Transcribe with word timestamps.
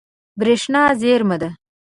برېښنا 0.39 0.83
زیرمه 1.01 1.37
ده. 1.41 1.49